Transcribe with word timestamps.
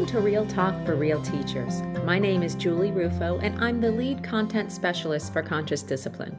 Welcome 0.00 0.16
to 0.16 0.24
Real 0.24 0.46
Talk 0.46 0.86
for 0.86 0.96
Real 0.96 1.20
Teachers. 1.20 1.82
My 2.06 2.18
name 2.18 2.42
is 2.42 2.54
Julie 2.54 2.90
Rufo, 2.90 3.38
and 3.40 3.62
I'm 3.62 3.82
the 3.82 3.90
lead 3.90 4.24
content 4.24 4.72
specialist 4.72 5.30
for 5.30 5.42
Conscious 5.42 5.82
Discipline. 5.82 6.38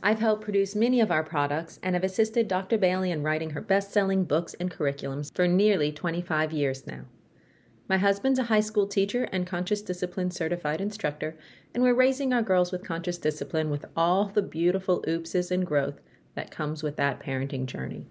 I've 0.00 0.20
helped 0.20 0.44
produce 0.44 0.76
many 0.76 1.00
of 1.00 1.10
our 1.10 1.24
products 1.24 1.80
and 1.82 1.96
have 1.96 2.04
assisted 2.04 2.46
Dr. 2.46 2.78
Bailey 2.78 3.10
in 3.10 3.24
writing 3.24 3.50
her 3.50 3.60
best 3.60 3.92
selling 3.92 4.22
books 4.22 4.54
and 4.60 4.70
curriculums 4.70 5.34
for 5.34 5.48
nearly 5.48 5.90
25 5.90 6.52
years 6.52 6.86
now. 6.86 7.00
My 7.88 7.96
husband's 7.96 8.38
a 8.38 8.44
high 8.44 8.60
school 8.60 8.86
teacher 8.86 9.24
and 9.32 9.44
Conscious 9.44 9.82
Discipline 9.82 10.30
certified 10.30 10.80
instructor, 10.80 11.36
and 11.74 11.82
we're 11.82 11.94
raising 11.94 12.32
our 12.32 12.42
girls 12.42 12.70
with 12.70 12.86
Conscious 12.86 13.18
Discipline 13.18 13.70
with 13.70 13.86
all 13.96 14.26
the 14.26 14.40
beautiful 14.40 15.02
oopses 15.08 15.50
and 15.50 15.66
growth 15.66 16.00
that 16.36 16.52
comes 16.52 16.84
with 16.84 16.94
that 16.94 17.18
parenting 17.18 17.66
journey. 17.66 18.06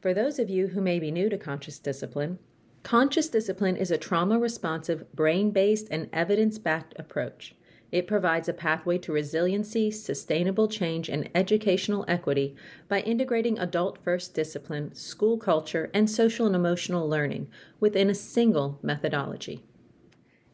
For 0.00 0.14
those 0.14 0.38
of 0.38 0.48
you 0.48 0.68
who 0.68 0.80
may 0.80 1.00
be 1.00 1.10
new 1.10 1.28
to 1.28 1.36
Conscious 1.36 1.80
Discipline, 1.80 2.38
Conscious 2.82 3.28
discipline 3.28 3.76
is 3.76 3.90
a 3.90 3.98
trauma 3.98 4.38
responsive, 4.38 5.12
brain 5.12 5.50
based, 5.50 5.88
and 5.90 6.08
evidence 6.12 6.58
backed 6.58 6.94
approach. 6.98 7.54
It 7.90 8.06
provides 8.06 8.48
a 8.48 8.52
pathway 8.52 8.98
to 8.98 9.12
resiliency, 9.12 9.90
sustainable 9.90 10.68
change, 10.68 11.08
and 11.08 11.30
educational 11.34 12.04
equity 12.06 12.54
by 12.86 13.00
integrating 13.00 13.58
adult 13.58 13.98
first 13.98 14.34
discipline, 14.34 14.94
school 14.94 15.38
culture, 15.38 15.90
and 15.94 16.08
social 16.10 16.46
and 16.46 16.54
emotional 16.54 17.08
learning 17.08 17.48
within 17.80 18.10
a 18.10 18.14
single 18.14 18.78
methodology. 18.82 19.64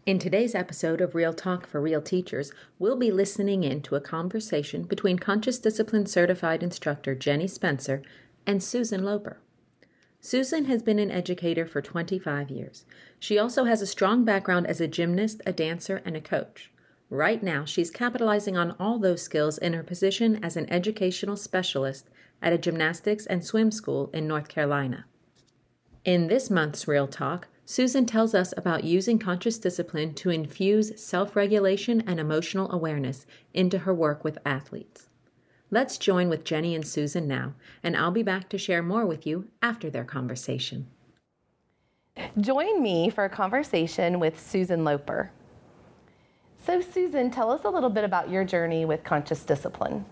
In 0.07 0.19
today's 0.19 0.55
episode 0.55 1.01
of 1.01 1.15
Real 1.15 1.33
Talk 1.33 1.67
for 1.67 1.81
Real 1.81 2.03
Teachers, 2.03 2.53
we'll 2.79 2.95
be 2.97 3.11
listening 3.11 3.65
in 3.65 3.81
to 3.83 3.97
a 3.97 4.01
conversation 4.01 4.83
between 4.85 5.19
Conscious 5.19 5.59
Discipline 5.59 6.07
certified 6.07 6.63
instructor 6.63 7.15
Jenny 7.15 7.49
Spencer 7.49 8.03
and 8.47 8.63
Susan 8.63 9.03
Loper. 9.03 9.39
Susan 10.25 10.65
has 10.65 10.83
been 10.83 10.99
an 10.99 11.11
educator 11.11 11.67
for 11.67 11.83
25 11.83 12.49
years. 12.49 12.87
She 13.19 13.39
also 13.39 13.65
has 13.65 13.83
a 13.83 13.87
strong 13.87 14.25
background 14.25 14.67
as 14.67 14.81
a 14.81 14.89
gymnast, 14.89 15.43
a 15.45 15.53
dancer, 15.53 16.01
and 16.07 16.17
a 16.17 16.21
coach. 16.23 16.73
Right 17.11 17.43
now, 17.43 17.67
she's 17.67 17.91
capitalizing 17.91 18.57
on 18.57 18.75
all 18.81 18.99
those 18.99 19.21
skills 19.21 19.59
in 19.59 19.75
her 19.75 19.83
position 19.83 20.43
as 20.43 20.57
an 20.57 20.73
educational 20.73 21.37
specialist 21.37 22.09
at 22.41 22.55
a 22.55 22.59
gymnastics 22.59 23.27
and 23.27 23.45
swim 23.45 23.71
school 23.71 24.09
in 24.15 24.27
North 24.27 24.49
Carolina. 24.49 25.05
In 26.07 26.29
this 26.29 26.49
month's 26.49 26.89
Real 26.89 27.07
Talk, 27.07 27.49
Susan 27.67 28.07
tells 28.07 28.35
us 28.35 28.55
about 28.57 28.83
using 28.83 29.19
conscious 29.19 29.59
discipline 29.59 30.15
to 30.15 30.31
infuse 30.31 30.99
self 30.99 31.37
regulation 31.37 32.03
and 32.07 32.19
emotional 32.19 32.73
awareness 32.73 33.27
into 33.53 33.81
her 33.81 33.93
work 33.93 34.25
with 34.25 34.39
athletes. 34.47 35.11
Let's 35.75 35.99
join 35.99 36.29
with 36.29 36.45
Jenny 36.45 36.77
and 36.77 36.87
Susan 36.87 37.27
now, 37.27 37.55
and 37.83 37.97
I'll 37.97 38.13
be 38.13 38.23
back 38.23 38.49
to 38.51 38.59
share 38.59 38.81
more 38.81 39.05
with 39.05 39.27
you 39.27 39.49
after 39.61 39.91
their 39.91 40.05
conversation. 40.05 40.87
Join 42.41 42.81
me 42.81 43.11
for 43.11 43.25
a 43.25 43.29
conversation 43.29 44.21
with 44.21 44.39
Susan 44.39 44.85
Loper. 44.85 45.33
So, 46.65 46.81
Susan, 46.81 47.29
tell 47.29 47.51
us 47.51 47.65
a 47.65 47.69
little 47.69 47.91
bit 47.91 48.05
about 48.05 48.31
your 48.31 48.45
journey 48.45 48.85
with 48.85 49.03
conscious 49.03 49.43
discipline. 49.43 50.05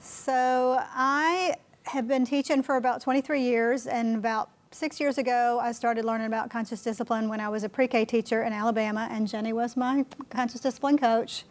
So, 0.00 0.78
I 0.80 1.56
have 1.82 2.08
been 2.08 2.24
teaching 2.24 2.62
for 2.62 2.76
about 2.76 3.02
23 3.02 3.42
years, 3.42 3.86
and 3.86 4.16
about 4.16 4.48
six 4.70 4.98
years 4.98 5.18
ago, 5.18 5.60
I 5.60 5.72
started 5.72 6.06
learning 6.06 6.28
about 6.28 6.48
conscious 6.48 6.82
discipline 6.82 7.28
when 7.28 7.40
I 7.40 7.50
was 7.50 7.62
a 7.62 7.68
pre 7.68 7.88
K 7.88 8.06
teacher 8.06 8.42
in 8.42 8.54
Alabama, 8.54 9.06
and 9.10 9.28
Jenny 9.28 9.52
was 9.52 9.76
my 9.76 10.06
conscious 10.30 10.62
discipline 10.62 10.96
coach. 10.96 11.44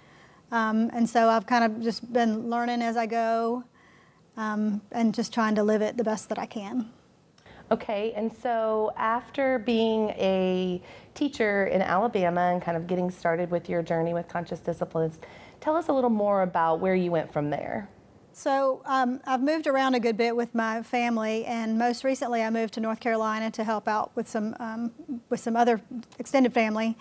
Um, 0.52 0.90
and 0.94 1.10
so 1.10 1.30
I've 1.30 1.46
kind 1.46 1.64
of 1.64 1.82
just 1.82 2.12
been 2.12 2.50
learning 2.50 2.82
as 2.82 2.98
I 2.98 3.06
go 3.06 3.64
um, 4.38 4.82
and 4.92 5.14
just 5.14 5.34
trying 5.34 5.56
to 5.56 5.64
live 5.64 5.82
it 5.82 5.98
the 5.98 6.04
best 6.04 6.30
that 6.30 6.40
I 6.40 6.46
can. 6.46 6.92
Okay, 7.72 8.14
and 8.16 8.32
so 8.32 8.94
after 8.96 9.58
being 9.58 10.10
a 10.12 10.82
teacher 11.16 11.66
in 11.66 11.82
Alabama 11.82 12.52
and 12.54 12.62
kind 12.62 12.78
of 12.78 12.86
getting 12.86 13.10
started 13.10 13.50
with 13.50 13.68
your 13.70 13.82
journey 13.82 14.14
with 14.14 14.28
conscious 14.28 14.60
disciplines, 14.60 15.20
tell 15.62 15.76
us 15.76 15.88
a 15.88 15.94
little 15.94 16.12
more 16.12 16.44
about 16.44 16.80
where 16.80 16.94
you 16.94 17.12
went 17.12 17.34
from 17.34 17.50
there. 17.50 17.90
So 18.34 18.82
um, 18.86 19.22
I've 19.26 19.42
moved 19.42 19.66
around 19.66 19.96
a 19.96 20.00
good 20.00 20.18
bit 20.18 20.36
with 20.36 20.54
my 20.54 20.84
family, 20.84 21.46
and 21.46 21.80
most 21.80 22.04
recently 22.04 22.44
I 22.44 22.50
moved 22.52 22.74
to 22.76 22.82
North 22.82 23.00
Carolina 23.00 23.50
to 23.52 23.64
help 23.64 23.88
out 23.88 24.12
with 24.14 24.28
some 24.28 24.56
um, 24.60 24.92
with 25.30 25.40
some 25.40 25.56
other 25.56 25.82
extended 26.20 26.54
family. 26.54 26.98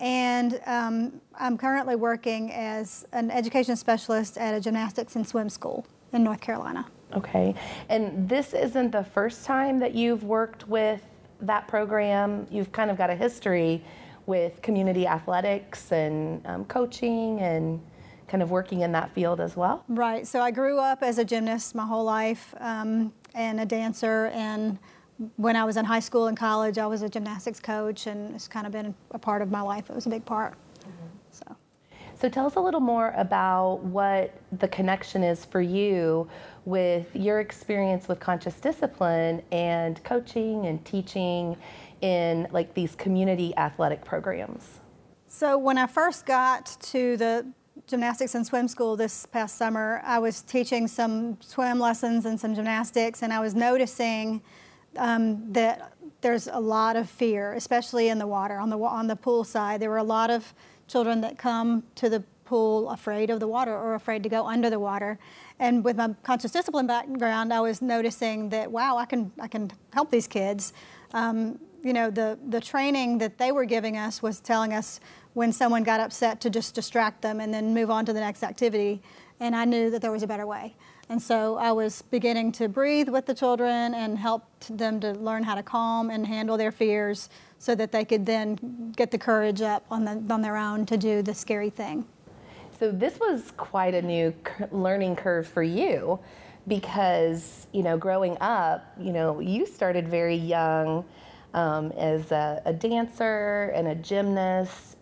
And 0.00 0.60
um, 0.66 1.20
I'm 1.34 1.58
currently 1.58 1.96
working 1.96 2.52
as 2.52 3.06
an 3.12 3.30
education 3.30 3.76
specialist 3.76 4.38
at 4.38 4.54
a 4.54 4.60
gymnastics 4.60 5.16
and 5.16 5.26
swim 5.26 5.48
school 5.48 5.86
in 6.12 6.22
North 6.22 6.40
Carolina. 6.40 6.86
Okay. 7.14 7.54
And 7.88 8.28
this 8.28 8.52
isn't 8.52 8.90
the 8.90 9.04
first 9.04 9.44
time 9.44 9.78
that 9.80 9.94
you've 9.94 10.24
worked 10.24 10.68
with 10.68 11.02
that 11.40 11.66
program. 11.68 12.46
You've 12.50 12.72
kind 12.72 12.90
of 12.90 12.98
got 12.98 13.10
a 13.10 13.14
history 13.14 13.82
with 14.26 14.60
community 14.62 15.06
athletics 15.06 15.90
and 15.90 16.46
um, 16.46 16.64
coaching 16.66 17.40
and 17.40 17.80
kind 18.28 18.42
of 18.42 18.50
working 18.50 18.82
in 18.82 18.92
that 18.92 19.10
field 19.14 19.40
as 19.40 19.56
well. 19.56 19.84
Right. 19.88 20.26
So 20.26 20.40
I 20.40 20.50
grew 20.50 20.78
up 20.78 21.02
as 21.02 21.18
a 21.18 21.24
gymnast 21.24 21.74
my 21.74 21.86
whole 21.86 22.04
life 22.04 22.54
um, 22.60 23.12
and 23.34 23.58
a 23.58 23.64
dancer 23.64 24.26
and 24.34 24.78
when 25.36 25.56
I 25.56 25.64
was 25.64 25.76
in 25.76 25.84
high 25.84 26.00
school 26.00 26.28
and 26.28 26.36
college, 26.36 26.78
I 26.78 26.86
was 26.86 27.02
a 27.02 27.08
gymnastics 27.08 27.60
coach, 27.60 28.06
and 28.06 28.34
it's 28.34 28.48
kind 28.48 28.66
of 28.66 28.72
been 28.72 28.94
a 29.10 29.18
part 29.18 29.42
of 29.42 29.50
my 29.50 29.60
life. 29.60 29.90
It 29.90 29.94
was 29.94 30.06
a 30.06 30.10
big 30.10 30.24
part. 30.24 30.54
Mm-hmm. 30.80 31.06
So. 31.30 31.56
So 32.14 32.28
tell 32.28 32.46
us 32.46 32.56
a 32.56 32.60
little 32.60 32.80
more 32.80 33.12
about 33.16 33.80
what 33.84 34.34
the 34.58 34.68
connection 34.68 35.22
is 35.22 35.44
for 35.44 35.60
you 35.60 36.28
with 36.64 37.06
your 37.14 37.40
experience 37.40 38.08
with 38.08 38.20
conscious 38.20 38.54
discipline 38.54 39.42
and 39.52 40.02
coaching 40.04 40.66
and 40.66 40.84
teaching 40.84 41.56
in 42.00 42.46
like 42.50 42.74
these 42.74 42.94
community 42.94 43.56
athletic 43.56 44.04
programs. 44.04 44.80
So 45.26 45.58
when 45.58 45.78
I 45.78 45.86
first 45.86 46.26
got 46.26 46.76
to 46.80 47.16
the 47.16 47.46
gymnastics 47.86 48.34
and 48.34 48.46
swim 48.46 48.68
school 48.68 48.96
this 48.96 49.26
past 49.26 49.56
summer, 49.56 50.00
I 50.04 50.18
was 50.18 50.42
teaching 50.42 50.88
some 50.88 51.40
swim 51.40 51.78
lessons 51.78 52.26
and 52.26 52.38
some 52.38 52.54
gymnastics 52.54 53.22
and 53.22 53.32
I 53.32 53.40
was 53.40 53.54
noticing 53.54 54.42
um, 54.98 55.52
that 55.52 55.92
there's 56.20 56.48
a 56.48 56.58
lot 56.60 56.96
of 56.96 57.08
fear, 57.08 57.52
especially 57.54 58.08
in 58.08 58.18
the 58.18 58.26
water. 58.26 58.58
On 58.58 58.70
the 58.70 58.78
on 58.78 59.06
the 59.06 59.16
pool 59.16 59.44
side, 59.44 59.80
there 59.80 59.90
were 59.90 59.98
a 59.98 60.02
lot 60.02 60.30
of 60.30 60.52
children 60.88 61.20
that 61.20 61.38
come 61.38 61.84
to 61.96 62.08
the 62.08 62.24
pool 62.44 62.88
afraid 62.88 63.28
of 63.28 63.40
the 63.40 63.46
water 63.46 63.76
or 63.76 63.94
afraid 63.94 64.22
to 64.22 64.28
go 64.28 64.46
under 64.46 64.70
the 64.70 64.78
water. 64.78 65.18
And 65.58 65.84
with 65.84 65.96
my 65.96 66.14
conscious 66.22 66.50
discipline 66.50 66.86
background, 66.86 67.52
I 67.52 67.60
was 67.60 67.82
noticing 67.82 68.48
that 68.50 68.70
wow, 68.70 68.96
I 68.96 69.04
can 69.04 69.30
I 69.38 69.48
can 69.48 69.70
help 69.92 70.10
these 70.10 70.26
kids. 70.26 70.72
Um, 71.12 71.58
you 71.82 71.92
know, 71.92 72.10
the 72.10 72.38
the 72.48 72.60
training 72.60 73.18
that 73.18 73.38
they 73.38 73.52
were 73.52 73.64
giving 73.64 73.96
us 73.96 74.22
was 74.22 74.40
telling 74.40 74.72
us 74.72 75.00
when 75.34 75.52
someone 75.52 75.84
got 75.84 76.00
upset 76.00 76.40
to 76.40 76.50
just 76.50 76.74
distract 76.74 77.22
them 77.22 77.40
and 77.40 77.54
then 77.54 77.74
move 77.74 77.90
on 77.90 78.04
to 78.06 78.12
the 78.12 78.20
next 78.20 78.42
activity. 78.42 79.02
And 79.40 79.54
I 79.54 79.64
knew 79.64 79.90
that 79.90 80.02
there 80.02 80.10
was 80.10 80.24
a 80.24 80.26
better 80.26 80.46
way. 80.46 80.74
And 81.10 81.22
so 81.22 81.56
I 81.56 81.72
was 81.72 82.02
beginning 82.02 82.52
to 82.52 82.68
breathe 82.68 83.08
with 83.08 83.24
the 83.24 83.34
children 83.34 83.94
and 83.94 84.18
help 84.18 84.44
them 84.68 85.00
to 85.00 85.12
learn 85.12 85.42
how 85.42 85.54
to 85.54 85.62
calm 85.62 86.10
and 86.10 86.26
handle 86.26 86.58
their 86.58 86.70
fears 86.70 87.30
so 87.58 87.74
that 87.74 87.92
they 87.92 88.04
could 88.04 88.26
then 88.26 88.92
get 88.94 89.10
the 89.10 89.18
courage 89.18 89.62
up 89.62 89.86
on, 89.90 90.04
the, 90.04 90.22
on 90.32 90.42
their 90.42 90.56
own 90.56 90.84
to 90.86 90.98
do 90.98 91.22
the 91.22 91.34
scary 91.34 91.70
thing. 91.70 92.04
So 92.78 92.92
this 92.92 93.18
was 93.18 93.52
quite 93.56 93.94
a 93.94 94.02
new 94.02 94.34
learning 94.70 95.16
curve 95.16 95.48
for 95.48 95.62
you 95.62 96.20
because, 96.68 97.66
you 97.72 97.82
know, 97.82 97.96
growing 97.96 98.36
up, 98.40 98.92
you 99.00 99.12
know, 99.12 99.40
you 99.40 99.64
started 99.66 100.06
very 100.08 100.36
young 100.36 101.04
um, 101.54 101.90
as 101.92 102.30
a, 102.30 102.60
a 102.66 102.72
dancer 102.72 103.72
and 103.74 103.88
a 103.88 103.94
gymnast, 103.94 104.96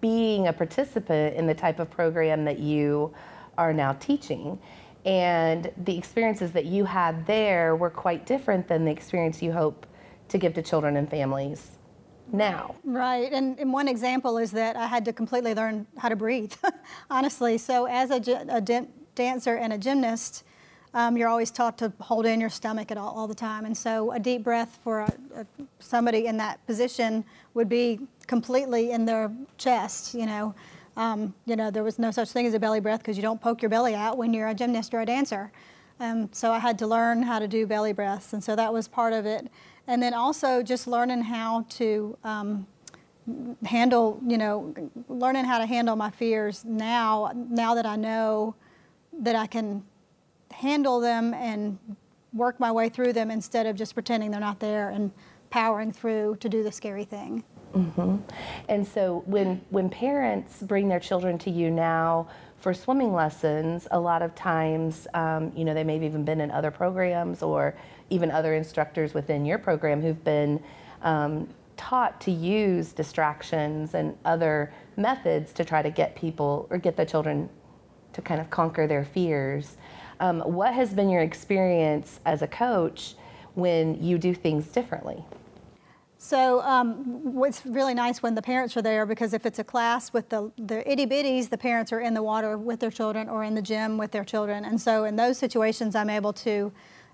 being 0.00 0.48
a 0.48 0.52
participant 0.52 1.36
in 1.36 1.46
the 1.46 1.54
type 1.54 1.78
of 1.78 1.90
program 1.90 2.44
that 2.46 2.58
you 2.58 3.14
are 3.58 3.72
now 3.72 3.92
teaching. 3.92 4.58
And 5.04 5.70
the 5.84 5.96
experiences 5.96 6.52
that 6.52 6.66
you 6.66 6.84
had 6.84 7.26
there 7.26 7.74
were 7.74 7.90
quite 7.90 8.26
different 8.26 8.68
than 8.68 8.84
the 8.84 8.90
experience 8.90 9.42
you 9.42 9.52
hope 9.52 9.86
to 10.28 10.38
give 10.38 10.54
to 10.54 10.62
children 10.62 10.96
and 10.96 11.08
families 11.08 11.78
now. 12.32 12.74
Right, 12.84 13.32
and, 13.32 13.58
and 13.58 13.72
one 13.72 13.88
example 13.88 14.38
is 14.38 14.52
that 14.52 14.76
I 14.76 14.86
had 14.86 15.04
to 15.06 15.12
completely 15.12 15.54
learn 15.54 15.86
how 15.98 16.08
to 16.08 16.16
breathe, 16.16 16.52
honestly. 17.10 17.58
So, 17.58 17.86
as 17.86 18.10
a, 18.10 18.46
a 18.48 18.60
dancer 19.14 19.56
and 19.56 19.72
a 19.72 19.78
gymnast, 19.78 20.44
um, 20.92 21.16
you're 21.16 21.28
always 21.28 21.50
taught 21.50 21.78
to 21.78 21.92
hold 22.00 22.26
in 22.26 22.40
your 22.40 22.50
stomach 22.50 22.90
at 22.90 22.98
all, 22.98 23.14
all 23.14 23.26
the 23.26 23.34
time. 23.34 23.64
And 23.64 23.76
so, 23.76 24.12
a 24.12 24.18
deep 24.18 24.42
breath 24.42 24.78
for 24.82 25.00
a, 25.00 25.12
a, 25.34 25.46
somebody 25.78 26.26
in 26.26 26.36
that 26.38 26.64
position 26.66 27.24
would 27.54 27.68
be 27.68 28.00
completely 28.26 28.92
in 28.92 29.04
their 29.04 29.30
chest, 29.58 30.14
you 30.14 30.26
know. 30.26 30.54
Um, 30.96 31.34
you 31.46 31.56
know, 31.56 31.70
there 31.70 31.84
was 31.84 31.98
no 31.98 32.10
such 32.10 32.30
thing 32.30 32.46
as 32.46 32.54
a 32.54 32.58
belly 32.58 32.80
breath 32.80 33.00
because 33.00 33.16
you 33.16 33.22
don't 33.22 33.40
poke 33.40 33.62
your 33.62 33.68
belly 33.68 33.94
out 33.94 34.18
when 34.18 34.34
you're 34.34 34.48
a 34.48 34.54
gymnast 34.54 34.92
or 34.92 35.00
a 35.00 35.06
dancer. 35.06 35.52
Um, 36.00 36.30
so 36.32 36.52
I 36.52 36.58
had 36.58 36.78
to 36.78 36.86
learn 36.86 37.22
how 37.22 37.38
to 37.38 37.46
do 37.46 37.66
belly 37.66 37.92
breaths, 37.92 38.32
and 38.32 38.42
so 38.42 38.56
that 38.56 38.72
was 38.72 38.88
part 38.88 39.12
of 39.12 39.26
it. 39.26 39.48
And 39.86 40.02
then 40.02 40.14
also 40.14 40.62
just 40.62 40.86
learning 40.86 41.22
how 41.22 41.66
to 41.70 42.16
um, 42.24 42.66
handle, 43.64 44.20
you 44.26 44.38
know, 44.38 44.74
learning 45.08 45.44
how 45.44 45.58
to 45.58 45.66
handle 45.66 45.96
my 45.96 46.10
fears 46.10 46.64
now. 46.64 47.32
Now 47.34 47.74
that 47.74 47.86
I 47.86 47.96
know 47.96 48.54
that 49.20 49.36
I 49.36 49.46
can 49.46 49.84
handle 50.50 51.00
them 51.00 51.34
and 51.34 51.78
work 52.32 52.58
my 52.60 52.72
way 52.72 52.88
through 52.88 53.12
them 53.12 53.30
instead 53.30 53.66
of 53.66 53.76
just 53.76 53.94
pretending 53.94 54.30
they're 54.30 54.40
not 54.40 54.60
there 54.60 54.90
and 54.90 55.10
powering 55.50 55.92
through 55.92 56.36
to 56.36 56.48
do 56.48 56.62
the 56.62 56.72
scary 56.72 57.04
thing. 57.04 57.44
Mm-hmm. 57.74 58.16
And 58.68 58.86
so 58.86 59.22
when 59.26 59.60
when 59.70 59.88
parents 59.88 60.62
bring 60.62 60.88
their 60.88 61.00
children 61.00 61.38
to 61.38 61.50
you 61.50 61.70
now 61.70 62.28
for 62.58 62.74
swimming 62.74 63.12
lessons, 63.14 63.88
a 63.90 63.98
lot 63.98 64.22
of 64.22 64.34
times, 64.34 65.06
um, 65.14 65.52
you 65.56 65.64
know, 65.64 65.72
they 65.72 65.84
may 65.84 65.94
have 65.94 66.02
even 66.02 66.24
been 66.24 66.40
in 66.40 66.50
other 66.50 66.70
programs 66.70 67.42
or 67.42 67.74
even 68.10 68.30
other 68.30 68.54
instructors 68.54 69.14
within 69.14 69.46
your 69.46 69.58
program 69.58 70.02
who've 70.02 70.24
been 70.24 70.62
um, 71.02 71.48
taught 71.76 72.20
to 72.20 72.30
use 72.30 72.92
distractions 72.92 73.94
and 73.94 74.16
other 74.24 74.72
methods 74.96 75.52
to 75.54 75.64
try 75.64 75.80
to 75.80 75.90
get 75.90 76.14
people 76.14 76.66
or 76.70 76.76
get 76.76 76.96
the 76.96 77.06
children 77.06 77.48
to 78.12 78.20
kind 78.20 78.40
of 78.40 78.50
conquer 78.50 78.86
their 78.86 79.04
fears. 79.04 79.76
Um, 80.18 80.40
what 80.40 80.74
has 80.74 80.92
been 80.92 81.08
your 81.08 81.22
experience 81.22 82.20
as 82.26 82.42
a 82.42 82.46
coach 82.46 83.14
when 83.54 84.02
you 84.02 84.18
do 84.18 84.34
things 84.34 84.66
differently? 84.66 85.24
So 86.22 86.60
um, 86.60 87.34
what's 87.34 87.64
really 87.64 87.94
nice 87.94 88.22
when 88.22 88.34
the 88.34 88.42
parents 88.42 88.76
are 88.76 88.82
there 88.82 89.06
because 89.06 89.32
if 89.32 89.46
it's 89.46 89.58
a 89.58 89.64
class 89.64 90.12
with 90.12 90.28
the, 90.28 90.52
the 90.58 90.88
itty 90.88 91.06
bitties, 91.06 91.48
the 91.48 91.56
parents 91.56 91.94
are 91.94 92.00
in 92.00 92.12
the 92.12 92.22
water 92.22 92.58
with 92.58 92.78
their 92.78 92.90
children 92.90 93.26
or 93.26 93.42
in 93.42 93.54
the 93.54 93.62
gym 93.62 93.96
with 93.96 94.10
their 94.10 94.22
children. 94.22 94.66
And 94.66 94.78
so 94.78 95.04
in 95.06 95.16
those 95.16 95.38
situations, 95.38 95.96
I'm 95.96 96.10
able 96.10 96.34
to, 96.34 96.70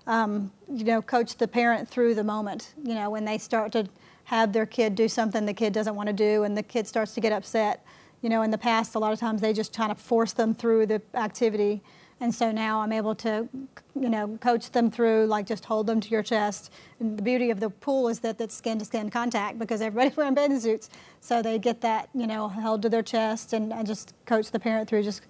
um, 0.07 0.51
you 0.69 0.83
know, 0.83 1.01
coach 1.01 1.37
the 1.37 1.47
parent 1.47 1.87
through 1.87 2.15
the 2.15 2.23
moment. 2.23 2.73
You 2.83 2.95
know, 2.95 3.09
when 3.09 3.23
they 3.23 3.37
start 3.37 3.71
to 3.71 3.87
have 4.25 4.51
their 4.51 4.65
kid 4.65 4.93
do 4.93 5.07
something 5.07 5.45
the 5.45 5.53
kid 5.53 5.71
doesn't 5.71 5.95
want 5.95 6.07
to 6.07 6.13
do 6.13 6.43
and 6.43 6.57
the 6.57 6.63
kid 6.63 6.85
starts 6.85 7.13
to 7.13 7.21
get 7.21 7.31
upset. 7.31 7.85
You 8.21 8.27
know, 8.27 8.41
in 8.41 8.51
the 8.51 8.57
past, 8.57 8.93
a 8.95 8.99
lot 8.99 9.13
of 9.13 9.19
times 9.19 9.39
they 9.39 9.53
just 9.53 9.73
kind 9.73 9.89
of 9.89 9.97
force 9.97 10.33
them 10.33 10.53
through 10.53 10.85
the 10.85 11.01
activity. 11.13 11.81
And 12.19 12.33
so 12.33 12.51
now 12.51 12.81
I'm 12.81 12.91
able 12.91 13.13
to, 13.15 13.47
you 13.95 14.09
know, 14.09 14.37
coach 14.41 14.71
them 14.71 14.89
through, 14.89 15.27
like 15.27 15.45
just 15.45 15.65
hold 15.65 15.85
them 15.85 15.99
to 16.01 16.09
your 16.09 16.23
chest. 16.23 16.71
And 16.99 17.17
the 17.17 17.21
beauty 17.21 17.51
of 17.51 17.59
the 17.59 17.69
pool 17.69 18.07
is 18.07 18.19
that 18.21 18.41
it's 18.41 18.55
skin 18.55 18.79
to 18.79 18.85
skin 18.85 19.09
contact 19.09 19.59
because 19.59 19.81
everybody's 19.81 20.17
wearing 20.17 20.33
bathing 20.33 20.59
suits. 20.59 20.89
So 21.21 21.41
they 21.41 21.59
get 21.59 21.81
that, 21.81 22.09
you 22.15 22.25
know, 22.25 22.47
held 22.47 22.81
to 22.83 22.89
their 22.89 23.03
chest 23.03 23.53
and 23.53 23.71
I 23.71 23.83
just 23.83 24.13
coach 24.25 24.49
the 24.49 24.59
parent 24.59 24.89
through 24.89 25.03
just 25.03 25.21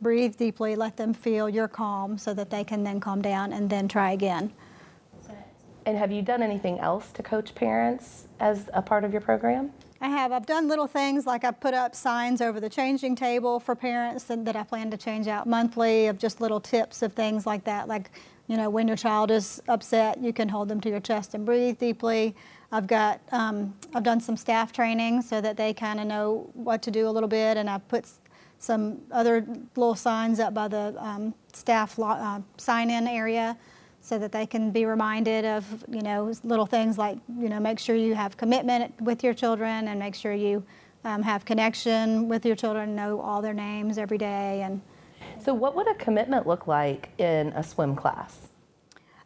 breathe 0.00 0.36
deeply, 0.36 0.76
let 0.76 0.96
them 0.96 1.14
feel 1.14 1.48
your 1.48 1.68
calm 1.68 2.18
so 2.18 2.34
that 2.34 2.50
they 2.50 2.62
can 2.62 2.84
then 2.84 3.00
calm 3.00 3.22
down 3.22 3.52
and 3.52 3.68
then 3.68 3.88
try 3.88 4.12
again. 4.12 4.52
And 5.86 5.96
have 5.96 6.10
you 6.10 6.20
done 6.20 6.42
anything 6.42 6.80
else 6.80 7.12
to 7.12 7.22
coach 7.22 7.54
parents 7.54 8.26
as 8.40 8.68
a 8.74 8.82
part 8.82 9.04
of 9.04 9.12
your 9.12 9.20
program? 9.20 9.72
I 10.00 10.08
have. 10.08 10.30
I've 10.30 10.46
done 10.46 10.68
little 10.68 10.86
things 10.86 11.26
like 11.26 11.44
I've 11.44 11.58
put 11.58 11.72
up 11.72 11.94
signs 11.94 12.40
over 12.40 12.60
the 12.60 12.68
changing 12.68 13.16
table 13.16 13.58
for 13.58 13.74
parents 13.74 14.24
that, 14.24 14.44
that 14.44 14.54
I 14.54 14.62
plan 14.62 14.90
to 14.90 14.96
change 14.96 15.26
out 15.26 15.46
monthly 15.46 16.06
of 16.06 16.18
just 16.18 16.40
little 16.40 16.60
tips 16.60 17.02
of 17.02 17.14
things 17.14 17.46
like 17.46 17.64
that. 17.64 17.88
Like, 17.88 18.10
you 18.46 18.56
know, 18.56 18.68
when 18.68 18.86
your 18.86 18.96
child 18.96 19.30
is 19.30 19.62
upset, 19.68 20.20
you 20.20 20.32
can 20.32 20.48
hold 20.48 20.68
them 20.68 20.80
to 20.82 20.90
your 20.90 21.00
chest 21.00 21.34
and 21.34 21.46
breathe 21.46 21.78
deeply. 21.78 22.36
I've 22.70 22.86
got, 22.86 23.20
um, 23.32 23.74
I've 23.94 24.02
done 24.02 24.20
some 24.20 24.36
staff 24.36 24.72
training 24.72 25.22
so 25.22 25.40
that 25.40 25.56
they 25.56 25.72
kind 25.72 25.98
of 25.98 26.06
know 26.06 26.50
what 26.52 26.82
to 26.82 26.90
do 26.90 27.08
a 27.08 27.10
little 27.10 27.28
bit, 27.28 27.56
and 27.56 27.70
I've 27.70 27.86
put 27.88 28.06
some 28.58 29.00
other 29.12 29.46
little 29.76 29.94
signs 29.94 30.40
up 30.40 30.52
by 30.52 30.68
the 30.68 30.94
um, 30.98 31.34
staff 31.52 31.98
uh, 31.98 32.40
sign-in 32.56 33.06
area 33.06 33.56
so 34.06 34.18
that 34.18 34.30
they 34.30 34.46
can 34.46 34.70
be 34.70 34.86
reminded 34.86 35.44
of 35.44 35.84
you 35.88 36.00
know 36.00 36.32
little 36.44 36.66
things 36.66 36.96
like 36.96 37.18
you 37.40 37.48
know 37.48 37.58
make 37.58 37.78
sure 37.80 37.96
you 37.96 38.14
have 38.14 38.36
commitment 38.36 38.94
with 39.00 39.24
your 39.24 39.34
children 39.34 39.88
and 39.88 39.98
make 39.98 40.14
sure 40.14 40.32
you 40.32 40.62
um, 41.04 41.22
have 41.22 41.44
connection 41.44 42.28
with 42.28 42.46
your 42.46 42.54
children 42.54 42.94
know 42.94 43.20
all 43.20 43.42
their 43.42 43.54
names 43.54 43.98
every 43.98 44.18
day 44.18 44.62
and 44.62 44.80
so 45.42 45.52
what 45.52 45.74
would 45.74 45.88
a 45.88 45.94
commitment 45.94 46.46
look 46.46 46.66
like 46.66 47.10
in 47.18 47.48
a 47.48 47.62
swim 47.62 47.94
class? 47.96 48.48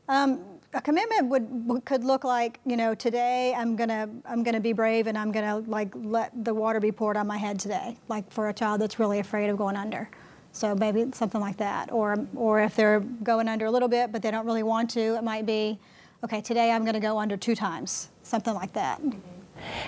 Um, 0.09 0.41
a 0.73 0.81
commitment 0.81 1.29
would 1.29 1.83
could 1.85 2.05
look 2.05 2.25
like 2.25 2.61
you 2.65 2.77
know 2.77 2.95
today 2.95 3.53
I'm 3.57 3.77
gonna 3.77 4.09
I'm 4.25 4.43
gonna 4.43 4.61
be 4.61 4.73
brave 4.73 5.09
and 5.09 5.19
I'm 5.19 5.33
gonna 5.33 5.59
like 5.59 5.93
let 5.95 6.33
the 6.45 6.55
water 6.55 6.81
be 6.81 6.93
poured 6.93 7.17
on 7.17 7.27
my 7.27 7.37
head 7.37 7.59
today 7.59 7.97
like 8.09 8.31
for 8.33 8.49
a 8.49 8.53
child 8.55 8.81
that's 8.81 8.99
really 8.99 9.19
afraid 9.19 9.51
of 9.51 9.59
going 9.59 9.77
under 9.77 10.09
so 10.53 10.75
maybe 10.75 11.07
something 11.13 11.41
like 11.41 11.57
that. 11.59 11.93
Or, 11.93 12.27
or 12.35 12.61
if 12.61 12.77
they're 12.77 13.01
going 13.01 13.49
under 13.49 13.67
a 13.67 13.71
little 13.71 13.89
bit, 13.89 14.13
but 14.13 14.23
they 14.23 14.31
don't 14.31 14.47
really 14.47 14.63
want 14.63 14.91
to, 14.91 15.17
it 15.17 15.25
might 15.25 15.47
be, 15.47 15.79
okay, 16.25 16.41
today 16.41 16.71
I'm 16.71 16.83
going 16.83 16.95
to 16.95 17.01
go 17.01 17.19
under 17.19 17.37
two 17.37 17.55
times, 17.55 18.09
something 18.23 18.55
like 18.55 18.73
that. 18.75 19.01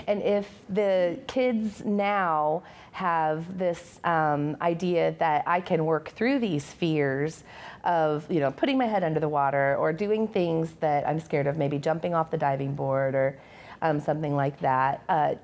And 0.07 0.23
if 0.23 0.49
the 0.69 1.19
kids 1.27 1.85
now 1.85 2.63
have 2.93 3.59
this 3.59 3.99
um, 4.05 4.57
idea 4.61 5.15
that 5.19 5.45
I 5.47 5.61
can 5.61 5.87
work 5.87 6.11
through 6.11 6.41
these 6.41 6.71
fears 6.71 7.43
of, 7.85 8.31
you 8.31 8.39
know, 8.39 8.51
putting 8.51 8.77
my 8.77 8.85
head 8.85 9.03
under 9.03 9.19
the 9.19 9.29
water 9.29 9.77
or 9.77 9.93
doing 9.93 10.29
things 10.29 10.73
that 10.81 11.09
I'm 11.09 11.19
scared 11.19 11.47
of, 11.47 11.57
maybe 11.57 11.79
jumping 11.79 12.15
off 12.15 12.31
the 12.31 12.37
diving 12.37 12.75
board 12.75 13.15
or 13.15 13.39
um, 13.81 13.99
something 13.99 14.37
like 14.37 14.61
that, 14.61 15.03
uh, 15.09 15.35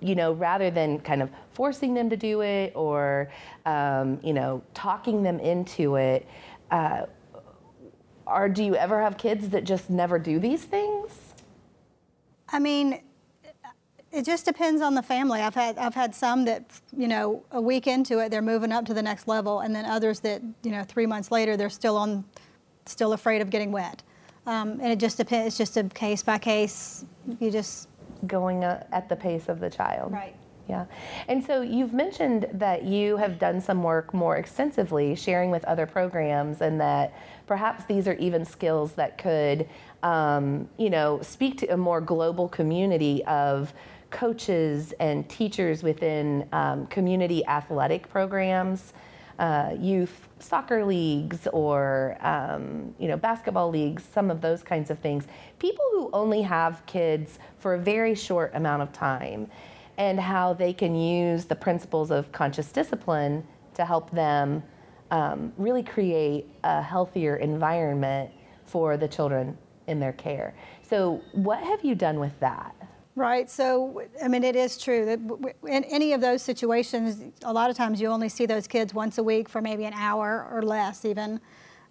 you 0.00 0.14
know, 0.14 0.32
rather 0.32 0.70
than 0.70 1.00
kind 1.00 1.22
of 1.22 1.30
forcing 1.52 1.94
them 1.94 2.08
to 2.10 2.16
do 2.16 2.42
it 2.42 2.72
or, 2.76 3.30
um, 3.66 4.20
you 4.22 4.32
know, 4.32 4.62
talking 4.74 5.22
them 5.22 5.40
into 5.40 5.96
it, 5.96 6.26
uh, 6.70 7.06
or 8.26 8.48
do 8.48 8.62
you 8.62 8.76
ever 8.76 9.00
have 9.00 9.16
kids 9.16 9.48
that 9.48 9.64
just 9.64 9.90
never 9.90 10.18
do 10.18 10.38
these 10.38 10.64
things? 10.64 11.12
I 12.50 12.58
mean, 12.58 13.00
it 14.12 14.24
just 14.24 14.44
depends 14.44 14.80
on 14.80 14.94
the 14.94 15.02
family. 15.02 15.40
I've 15.40 15.54
had 15.54 15.76
I've 15.78 15.94
had 15.94 16.14
some 16.14 16.44
that 16.46 16.64
you 16.96 17.08
know 17.08 17.42
a 17.50 17.60
week 17.60 17.86
into 17.86 18.18
it 18.20 18.30
they're 18.30 18.42
moving 18.42 18.72
up 18.72 18.86
to 18.86 18.94
the 18.94 19.02
next 19.02 19.28
level, 19.28 19.60
and 19.60 19.74
then 19.74 19.84
others 19.84 20.20
that 20.20 20.42
you 20.62 20.70
know 20.70 20.82
three 20.82 21.06
months 21.06 21.30
later 21.30 21.56
they're 21.56 21.70
still 21.70 21.96
on, 21.96 22.24
still 22.86 23.12
afraid 23.12 23.42
of 23.42 23.50
getting 23.50 23.70
wet. 23.70 24.02
Um, 24.46 24.80
and 24.80 24.86
it 24.86 24.98
just 24.98 25.18
depends. 25.18 25.48
It's 25.48 25.58
just 25.58 25.76
a 25.76 25.84
case 25.84 26.22
by 26.22 26.38
case. 26.38 27.04
You 27.38 27.50
just 27.50 27.88
going 28.26 28.64
uh, 28.64 28.86
at 28.92 29.08
the 29.08 29.16
pace 29.16 29.48
of 29.48 29.60
the 29.60 29.70
child. 29.70 30.12
Right. 30.12 30.34
Yeah. 30.68 30.84
And 31.28 31.42
so 31.42 31.62
you've 31.62 31.94
mentioned 31.94 32.46
that 32.52 32.84
you 32.84 33.16
have 33.16 33.38
done 33.38 33.60
some 33.60 33.82
work 33.82 34.12
more 34.12 34.36
extensively 34.36 35.14
sharing 35.14 35.50
with 35.50 35.64
other 35.64 35.86
programs 35.86 36.60
and 36.60 36.78
that 36.80 37.14
perhaps 37.46 37.84
these 37.84 38.06
are 38.06 38.14
even 38.14 38.44
skills 38.44 38.92
that 38.92 39.16
could, 39.16 39.66
um, 40.02 40.68
you 40.76 40.90
know, 40.90 41.20
speak 41.22 41.56
to 41.58 41.66
a 41.68 41.76
more 41.76 42.02
global 42.02 42.48
community 42.48 43.24
of 43.24 43.72
coaches 44.10 44.92
and 45.00 45.28
teachers 45.28 45.82
within 45.82 46.46
um, 46.52 46.86
community 46.86 47.44
athletic 47.46 48.08
programs, 48.10 48.92
uh, 49.38 49.74
youth 49.78 50.28
soccer 50.40 50.84
leagues 50.84 51.46
or 51.52 52.16
um, 52.20 52.94
you 52.98 53.08
know 53.08 53.16
basketball 53.16 53.70
leagues, 53.70 54.02
some 54.02 54.30
of 54.30 54.40
those 54.40 54.62
kinds 54.62 54.90
of 54.90 54.98
things. 54.98 55.26
People 55.58 55.84
who 55.92 56.10
only 56.12 56.42
have 56.42 56.84
kids 56.86 57.38
for 57.58 57.74
a 57.74 57.78
very 57.78 58.14
short 58.14 58.52
amount 58.54 58.82
of 58.82 58.92
time, 58.92 59.48
and 59.96 60.18
how 60.18 60.52
they 60.52 60.72
can 60.72 60.94
use 60.94 61.44
the 61.44 61.56
principles 61.56 62.10
of 62.10 62.30
conscious 62.32 62.70
discipline 62.72 63.46
to 63.74 63.84
help 63.84 64.10
them 64.10 64.62
um, 65.10 65.52
really 65.56 65.82
create 65.82 66.46
a 66.64 66.82
healthier 66.82 67.36
environment 67.36 68.30
for 68.66 68.96
the 68.96 69.08
children 69.08 69.56
in 69.86 69.98
their 69.98 70.12
care. 70.12 70.54
So, 70.82 71.22
what 71.32 71.62
have 71.62 71.84
you 71.84 71.94
done 71.94 72.20
with 72.20 72.38
that? 72.40 72.74
Right. 73.18 73.50
So, 73.50 74.02
I 74.22 74.28
mean, 74.28 74.44
it 74.44 74.54
is 74.54 74.78
true 74.78 75.04
that 75.04 75.18
in 75.68 75.82
any 75.82 76.12
of 76.12 76.20
those 76.20 76.40
situations, 76.40 77.20
a 77.42 77.52
lot 77.52 77.68
of 77.68 77.76
times 77.76 78.00
you 78.00 78.06
only 78.06 78.28
see 78.28 78.46
those 78.46 78.68
kids 78.68 78.94
once 78.94 79.18
a 79.18 79.24
week 79.24 79.48
for 79.48 79.60
maybe 79.60 79.86
an 79.86 79.92
hour 79.92 80.46
or 80.52 80.62
less, 80.62 81.04
even. 81.04 81.40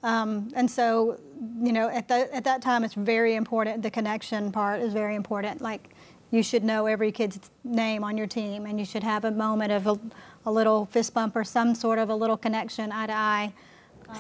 Um, 0.04 0.50
and 0.56 0.72
so, 0.72 1.20
you 1.62 1.74
know, 1.74 1.90
at, 1.90 2.08
the, 2.08 2.34
at 2.34 2.46
that 2.46 2.62
time, 2.62 2.86
it's 2.86 2.94
very 2.94 3.36
important. 3.36 3.84
The 3.84 3.92
connection 3.92 4.54
part 4.54 4.80
is 4.80 4.94
very 4.94 5.16
important. 5.16 5.60
Like, 5.60 5.90
you 6.32 6.42
should 6.42 6.64
know 6.64 6.86
every 6.86 7.12
kid's 7.12 7.52
name 7.66 8.06
on 8.06 8.18
your 8.18 8.28
team, 8.28 8.66
and 8.66 8.80
you 8.80 8.86
should 8.86 9.04
have 9.04 9.26
a 9.26 9.32
moment 9.32 9.74
of 9.74 9.86
a, 9.86 10.00
a 10.46 10.52
little 10.52 10.86
fist 10.86 11.14
bump 11.14 11.36
or 11.36 11.44
some 11.44 11.76
sort 11.76 12.00
of 12.00 12.10
a 12.10 12.16
little 12.16 12.38
connection, 12.38 12.90
eye 12.94 13.08
to 13.08 13.14
eye. 13.14 13.54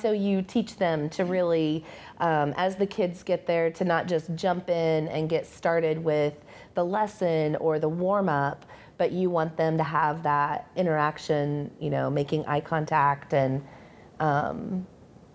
So 0.01 0.11
you 0.11 0.41
teach 0.41 0.75
them 0.75 1.09
to 1.11 1.25
really, 1.25 1.85
um, 2.19 2.53
as 2.57 2.75
the 2.75 2.85
kids 2.85 3.23
get 3.23 3.47
there, 3.47 3.71
to 3.71 3.85
not 3.85 4.07
just 4.07 4.35
jump 4.35 4.69
in 4.69 5.07
and 5.07 5.29
get 5.29 5.45
started 5.45 6.03
with 6.03 6.33
the 6.75 6.83
lesson 6.83 7.55
or 7.57 7.79
the 7.79 7.89
warm 7.89 8.29
up, 8.29 8.65
but 8.97 9.11
you 9.11 9.29
want 9.29 9.55
them 9.57 9.77
to 9.77 9.83
have 9.83 10.23
that 10.23 10.69
interaction, 10.75 11.71
you 11.79 11.89
know, 11.89 12.09
making 12.09 12.45
eye 12.45 12.59
contact 12.59 13.33
and, 13.33 13.63
um, 14.19 14.85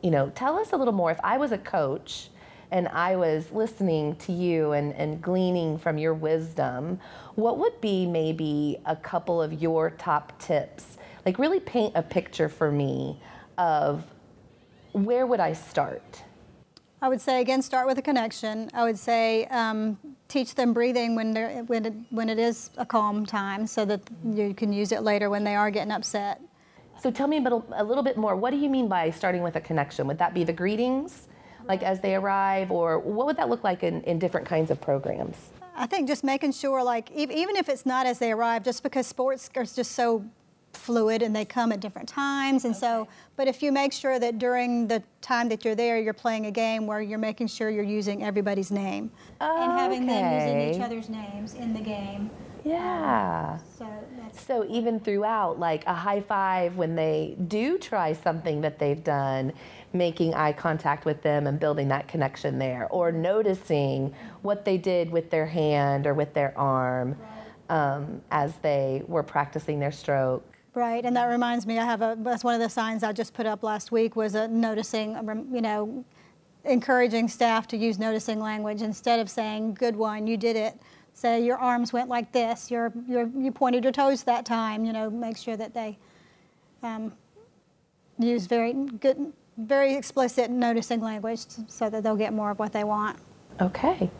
you 0.02 0.10
know, 0.10 0.30
tell 0.34 0.58
us 0.58 0.72
a 0.72 0.76
little 0.76 0.92
more. 0.92 1.10
If 1.10 1.20
I 1.22 1.38
was 1.38 1.52
a 1.52 1.58
coach 1.58 2.28
and 2.70 2.88
I 2.88 3.16
was 3.16 3.52
listening 3.52 4.16
to 4.16 4.32
you 4.32 4.72
and, 4.72 4.94
and 4.94 5.22
gleaning 5.22 5.78
from 5.78 5.98
your 5.98 6.14
wisdom, 6.14 6.98
what 7.34 7.58
would 7.58 7.80
be 7.80 8.06
maybe 8.06 8.78
a 8.86 8.96
couple 8.96 9.40
of 9.40 9.62
your 9.62 9.90
top 9.90 10.38
tips? 10.40 10.98
Like, 11.24 11.38
really 11.38 11.60
paint 11.60 11.92
a 11.94 12.02
picture 12.02 12.48
for 12.48 12.70
me 12.72 13.20
of 13.58 14.04
where 14.92 15.26
would 15.26 15.40
I 15.40 15.52
start? 15.52 16.22
I 17.00 17.08
would 17.08 17.20
say 17.20 17.40
again, 17.40 17.62
start 17.62 17.86
with 17.86 17.98
a 17.98 18.02
connection. 18.02 18.70
I 18.72 18.84
would 18.84 18.98
say 18.98 19.46
um, 19.46 19.98
teach 20.28 20.54
them 20.54 20.72
breathing 20.72 21.16
when 21.16 21.32
they're 21.32 21.64
when 21.64 21.86
it, 21.86 21.94
when 22.10 22.28
it 22.28 22.38
is 22.38 22.70
a 22.76 22.86
calm 22.86 23.26
time, 23.26 23.66
so 23.66 23.84
that 23.84 24.00
you 24.24 24.54
can 24.54 24.72
use 24.72 24.92
it 24.92 25.02
later 25.02 25.28
when 25.28 25.42
they 25.42 25.56
are 25.56 25.70
getting 25.70 25.90
upset. 25.90 26.40
So 27.00 27.10
tell 27.10 27.26
me 27.26 27.38
a 27.38 27.40
little, 27.40 27.66
a 27.72 27.82
little 27.82 28.04
bit 28.04 28.16
more. 28.16 28.36
What 28.36 28.50
do 28.50 28.56
you 28.56 28.68
mean 28.68 28.86
by 28.86 29.10
starting 29.10 29.42
with 29.42 29.56
a 29.56 29.60
connection? 29.60 30.06
Would 30.06 30.18
that 30.18 30.32
be 30.32 30.44
the 30.44 30.52
greetings, 30.52 31.26
like 31.66 31.82
as 31.82 31.98
they 31.98 32.14
arrive, 32.14 32.70
or 32.70 33.00
what 33.00 33.26
would 33.26 33.36
that 33.38 33.48
look 33.48 33.64
like 33.64 33.82
in, 33.82 34.02
in 34.02 34.20
different 34.20 34.46
kinds 34.46 34.70
of 34.70 34.80
programs? 34.80 35.36
I 35.74 35.86
think 35.86 36.06
just 36.06 36.22
making 36.22 36.52
sure, 36.52 36.84
like, 36.84 37.10
even 37.10 37.56
if 37.56 37.68
it's 37.68 37.84
not 37.84 38.06
as 38.06 38.20
they 38.20 38.30
arrive, 38.30 38.62
just 38.62 38.84
because 38.84 39.08
sports 39.08 39.50
are 39.56 39.64
just 39.64 39.92
so 39.92 40.24
fluid 40.76 41.22
and 41.22 41.34
they 41.34 41.44
come 41.44 41.72
at 41.72 41.80
different 41.80 42.08
times. 42.08 42.64
And 42.64 42.74
okay. 42.74 42.80
so, 42.80 43.08
but 43.36 43.48
if 43.48 43.62
you 43.62 43.72
make 43.72 43.92
sure 43.92 44.18
that 44.18 44.38
during 44.38 44.88
the 44.88 45.02
time 45.20 45.48
that 45.48 45.64
you're 45.64 45.74
there, 45.74 45.98
you're 45.98 46.12
playing 46.12 46.46
a 46.46 46.50
game 46.50 46.86
where 46.86 47.00
you're 47.00 47.18
making 47.18 47.48
sure 47.48 47.70
you're 47.70 47.84
using 47.84 48.22
everybody's 48.24 48.70
name 48.70 49.10
oh, 49.40 49.62
and 49.62 49.72
having 49.72 50.04
okay. 50.04 50.20
them 50.20 50.40
using 50.40 50.74
each 50.74 50.84
other's 50.84 51.08
names 51.08 51.54
in 51.54 51.72
the 51.72 51.80
game. 51.80 52.30
Yeah. 52.64 53.58
Um, 53.58 53.66
so, 53.76 53.88
so 54.32 54.66
even 54.68 55.00
throughout, 55.00 55.58
like 55.58 55.84
a 55.86 55.94
high 55.94 56.20
five 56.20 56.76
when 56.76 56.94
they 56.94 57.36
do 57.48 57.78
try 57.78 58.12
something 58.12 58.60
that 58.60 58.78
they've 58.78 59.02
done, 59.02 59.52
making 59.92 60.34
eye 60.34 60.52
contact 60.52 61.04
with 61.04 61.22
them 61.22 61.46
and 61.46 61.58
building 61.58 61.88
that 61.88 62.08
connection 62.08 62.58
there, 62.58 62.86
or 62.90 63.10
noticing 63.12 64.14
what 64.42 64.64
they 64.64 64.78
did 64.78 65.10
with 65.10 65.30
their 65.30 65.46
hand 65.46 66.06
or 66.06 66.14
with 66.14 66.32
their 66.34 66.56
arm 66.56 67.16
um, 67.68 68.20
as 68.30 68.54
they 68.56 69.02
were 69.06 69.22
practicing 69.22 69.80
their 69.80 69.92
stroke. 69.92 70.44
Right, 70.74 71.04
and 71.04 71.14
that 71.16 71.26
reminds 71.26 71.66
me, 71.66 71.78
I 71.78 71.84
have 71.84 72.00
a, 72.00 72.16
that's 72.18 72.42
one 72.42 72.54
of 72.54 72.60
the 72.60 72.70
signs 72.70 73.02
I 73.02 73.12
just 73.12 73.34
put 73.34 73.44
up 73.44 73.62
last 73.62 73.92
week 73.92 74.16
was 74.16 74.34
a 74.34 74.48
noticing, 74.48 75.12
you 75.52 75.60
know, 75.60 76.02
encouraging 76.64 77.28
staff 77.28 77.66
to 77.68 77.76
use 77.76 77.98
noticing 77.98 78.40
language 78.40 78.80
instead 78.80 79.20
of 79.20 79.28
saying, 79.28 79.74
good 79.74 79.94
one, 79.94 80.26
you 80.26 80.38
did 80.38 80.56
it. 80.56 80.80
Say 81.12 81.44
your 81.44 81.58
arms 81.58 81.92
went 81.92 82.08
like 82.08 82.32
this, 82.32 82.70
your, 82.70 82.90
you 83.06 83.52
pointed 83.52 83.84
your 83.84 83.92
toes 83.92 84.22
that 84.22 84.46
time, 84.46 84.86
you 84.86 84.94
know, 84.94 85.10
make 85.10 85.36
sure 85.36 85.58
that 85.58 85.74
they 85.74 85.98
um, 86.82 87.12
use 88.18 88.46
very 88.46 88.72
good, 88.72 89.30
very 89.58 89.94
explicit 89.94 90.50
noticing 90.50 91.02
language 91.02 91.40
so 91.68 91.90
that 91.90 92.02
they'll 92.02 92.16
get 92.16 92.32
more 92.32 92.50
of 92.50 92.58
what 92.58 92.72
they 92.72 92.84
want. 92.84 93.18
Okay. 93.60 94.10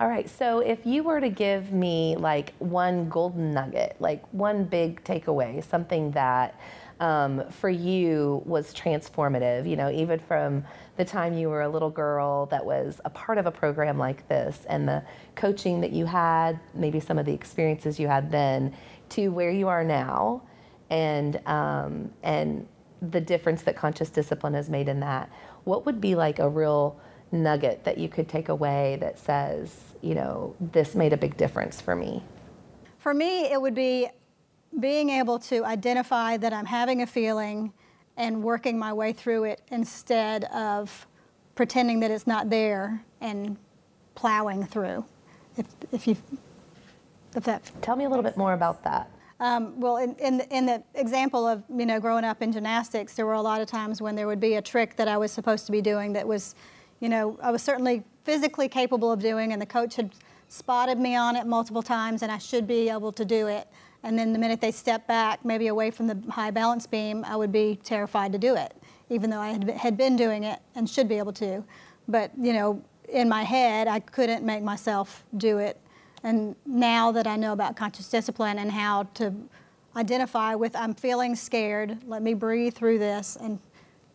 All 0.00 0.08
right. 0.08 0.28
So 0.28 0.60
if 0.60 0.84
you 0.84 1.02
were 1.02 1.20
to 1.20 1.28
give 1.28 1.72
me 1.72 2.16
like 2.16 2.54
one 2.58 3.08
golden 3.08 3.52
nugget, 3.52 3.96
like 4.00 4.24
one 4.32 4.64
big 4.64 5.04
takeaway, 5.04 5.62
something 5.62 6.10
that 6.12 6.58
um, 7.00 7.48
for 7.50 7.68
you 7.68 8.42
was 8.44 8.74
transformative, 8.74 9.68
you 9.68 9.76
know, 9.76 9.90
even 9.90 10.18
from 10.18 10.64
the 10.96 11.04
time 11.04 11.36
you 11.36 11.48
were 11.48 11.62
a 11.62 11.68
little 11.68 11.90
girl 11.90 12.46
that 12.46 12.64
was 12.64 13.00
a 13.04 13.10
part 13.10 13.38
of 13.38 13.46
a 13.46 13.52
program 13.52 13.98
like 13.98 14.26
this 14.28 14.64
and 14.68 14.88
the 14.88 15.02
coaching 15.36 15.80
that 15.80 15.92
you 15.92 16.06
had, 16.06 16.58
maybe 16.74 16.98
some 16.98 17.18
of 17.18 17.26
the 17.26 17.32
experiences 17.32 18.00
you 18.00 18.08
had 18.08 18.30
then, 18.32 18.74
to 19.10 19.28
where 19.28 19.50
you 19.50 19.68
are 19.68 19.84
now 19.84 20.42
and, 20.90 21.40
um, 21.46 22.10
and 22.22 22.66
the 23.00 23.20
difference 23.20 23.62
that 23.62 23.76
conscious 23.76 24.10
discipline 24.10 24.54
has 24.54 24.68
made 24.68 24.88
in 24.88 24.98
that, 25.00 25.30
what 25.64 25.86
would 25.86 26.00
be 26.00 26.16
like 26.16 26.40
a 26.40 26.48
real 26.48 26.98
nugget 27.30 27.84
that 27.84 27.98
you 27.98 28.08
could 28.08 28.28
take 28.28 28.48
away 28.48 28.96
that 29.00 29.18
says, 29.18 29.76
you 30.00 30.14
know, 30.14 30.54
this 30.60 30.94
made 30.94 31.12
a 31.12 31.16
big 31.16 31.36
difference 31.36 31.80
for 31.80 31.94
me? 31.94 32.22
For 32.98 33.14
me, 33.14 33.50
it 33.50 33.60
would 33.60 33.74
be 33.74 34.08
being 34.80 35.10
able 35.10 35.38
to 35.38 35.64
identify 35.64 36.36
that 36.36 36.52
I'm 36.52 36.66
having 36.66 37.02
a 37.02 37.06
feeling 37.06 37.72
and 38.16 38.42
working 38.42 38.78
my 38.78 38.92
way 38.92 39.12
through 39.12 39.44
it 39.44 39.62
instead 39.68 40.44
of 40.44 41.06
pretending 41.54 42.00
that 42.00 42.10
it's 42.10 42.26
not 42.26 42.50
there 42.50 43.02
and 43.20 43.56
plowing 44.14 44.64
through. 44.64 45.04
If, 45.56 45.66
if 45.92 46.06
you, 46.06 46.16
if 47.34 47.44
that. 47.44 47.70
Tell 47.82 47.96
me 47.96 48.04
a 48.04 48.08
little 48.08 48.22
bit 48.22 48.36
more 48.36 48.52
about 48.52 48.84
that. 48.84 49.10
Um, 49.40 49.78
well, 49.78 49.98
in, 49.98 50.16
in, 50.16 50.40
in, 50.50 50.66
the 50.66 50.82
example 50.94 51.46
of 51.46 51.62
you 51.68 51.86
know 51.86 52.00
growing 52.00 52.24
up 52.24 52.42
in 52.42 52.50
gymnastics, 52.50 53.14
there 53.14 53.24
were 53.24 53.34
a 53.34 53.42
lot 53.42 53.60
of 53.60 53.68
times 53.68 54.02
when 54.02 54.16
there 54.16 54.26
would 54.26 54.40
be 54.40 54.54
a 54.54 54.62
trick 54.62 54.96
that 54.96 55.06
I 55.06 55.16
was 55.16 55.30
supposed 55.30 55.64
to 55.66 55.72
be 55.72 55.80
doing 55.80 56.12
that 56.14 56.26
was 56.26 56.56
you 57.00 57.08
know, 57.08 57.38
I 57.42 57.50
was 57.50 57.62
certainly 57.62 58.02
physically 58.24 58.68
capable 58.68 59.12
of 59.12 59.20
doing, 59.20 59.52
and 59.52 59.60
the 59.60 59.66
coach 59.66 59.96
had 59.96 60.12
spotted 60.48 60.98
me 60.98 61.14
on 61.14 61.36
it 61.36 61.46
multiple 61.46 61.82
times, 61.82 62.22
and 62.22 62.32
I 62.32 62.38
should 62.38 62.66
be 62.66 62.88
able 62.88 63.12
to 63.12 63.24
do 63.24 63.46
it. 63.46 63.68
And 64.02 64.18
then 64.18 64.32
the 64.32 64.38
minute 64.38 64.60
they 64.60 64.70
step 64.70 65.06
back, 65.06 65.44
maybe 65.44 65.68
away 65.68 65.90
from 65.90 66.06
the 66.06 66.22
high 66.30 66.50
balance 66.50 66.86
beam, 66.86 67.24
I 67.24 67.36
would 67.36 67.52
be 67.52 67.78
terrified 67.82 68.32
to 68.32 68.38
do 68.38 68.54
it, 68.54 68.74
even 69.10 69.30
though 69.30 69.40
I 69.40 69.58
had 69.76 69.96
been 69.96 70.16
doing 70.16 70.44
it 70.44 70.60
and 70.74 70.88
should 70.88 71.08
be 71.08 71.18
able 71.18 71.32
to. 71.34 71.64
But, 72.06 72.30
you 72.40 72.52
know, 72.52 72.82
in 73.08 73.28
my 73.28 73.42
head, 73.42 73.88
I 73.88 74.00
couldn't 74.00 74.44
make 74.44 74.62
myself 74.62 75.24
do 75.36 75.58
it. 75.58 75.80
And 76.22 76.56
now 76.66 77.12
that 77.12 77.26
I 77.26 77.36
know 77.36 77.52
about 77.52 77.76
conscious 77.76 78.08
discipline 78.08 78.58
and 78.58 78.70
how 78.70 79.04
to 79.14 79.32
identify 79.96 80.54
with, 80.54 80.74
I'm 80.76 80.94
feeling 80.94 81.34
scared, 81.34 81.98
let 82.06 82.22
me 82.22 82.34
breathe 82.34 82.74
through 82.74 82.98
this 82.98 83.36
and, 83.40 83.58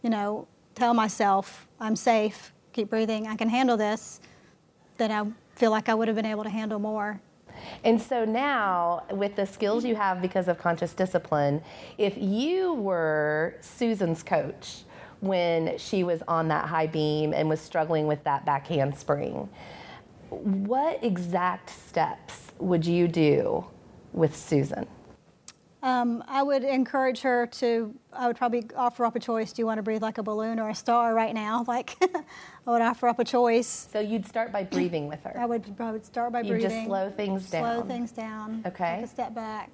you 0.01 0.09
know, 0.09 0.47
tell 0.75 0.93
myself 0.93 1.67
I'm 1.79 1.95
safe 1.95 2.53
keep 2.73 2.89
breathing, 2.89 3.27
I 3.27 3.35
can 3.35 3.47
handle 3.47 3.77
this, 3.77 4.19
then 4.97 5.11
I 5.11 5.25
feel 5.55 5.71
like 5.71 5.89
I 5.89 5.93
would 5.93 6.07
have 6.07 6.15
been 6.15 6.25
able 6.25 6.43
to 6.43 6.49
handle 6.49 6.79
more. 6.79 7.21
And 7.83 8.01
so 8.01 8.25
now, 8.25 9.03
with 9.11 9.35
the 9.35 9.45
skills 9.45 9.85
you 9.85 9.95
have 9.95 10.21
because 10.21 10.47
of 10.47 10.57
conscious 10.57 10.93
discipline, 10.93 11.61
if 11.97 12.17
you 12.17 12.73
were 12.73 13.55
Susan's 13.61 14.23
coach 14.23 14.83
when 15.21 15.77
she 15.77 16.03
was 16.03 16.21
on 16.27 16.47
that 16.49 16.65
high 16.65 16.87
beam 16.87 17.33
and 17.33 17.47
was 17.47 17.61
struggling 17.61 18.07
with 18.07 18.23
that 18.23 18.45
back 18.45 18.67
handspring, 18.67 19.47
what 20.29 21.01
exact 21.03 21.69
steps 21.69 22.51
would 22.59 22.85
you 22.85 23.07
do 23.07 23.63
with 24.13 24.35
Susan? 24.35 24.87
Um, 25.83 26.23
I 26.29 26.41
would 26.41 26.63
encourage 26.63 27.19
her 27.21 27.45
to, 27.45 27.93
I 28.13 28.27
would 28.27 28.37
probably 28.37 28.63
offer 28.73 29.03
up 29.03 29.17
a 29.17 29.19
choice. 29.19 29.51
Do 29.51 29.61
you 29.61 29.65
want 29.65 29.79
to 29.79 29.83
breathe 29.83 30.01
like 30.01 30.17
a 30.17 30.23
balloon 30.23 30.57
or 30.57 30.69
a 30.69 30.75
star 30.75 31.13
right 31.13 31.33
now? 31.33 31.65
Like, 31.73 31.95
I 32.01 32.71
would 32.71 32.83
offer 32.83 33.07
up 33.07 33.17
a 33.17 33.23
choice. 33.25 33.89
So 33.91 33.99
you'd 33.99 34.27
start 34.27 34.51
by 34.51 34.63
breathing 34.63 35.07
with 35.07 35.23
her? 35.23 35.35
I 35.37 35.45
would, 35.47 35.65
I 35.79 35.91
would 35.91 36.05
start 36.05 36.31
by 36.31 36.41
you'd 36.41 36.49
breathing. 36.49 36.69
just 36.69 36.85
slow 36.85 37.09
things 37.09 37.49
down? 37.49 37.63
Slow 37.63 37.87
things 37.87 38.11
down. 38.11 38.63
Okay. 38.67 38.97
Take 38.97 39.05
a 39.05 39.07
step 39.07 39.33
back. 39.33 39.71